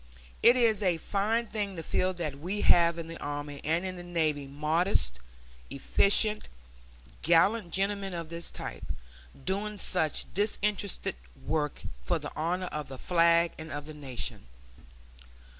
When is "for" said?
12.03-12.17